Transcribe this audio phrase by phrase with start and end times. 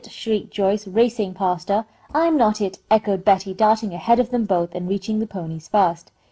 [0.09, 1.85] shrieked Joyce, racing past her.
[2.11, 6.11] "I'm not it!" echoed Betty, darting ahead of them both, and reaching the ponies first.